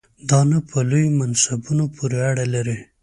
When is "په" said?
0.69-0.77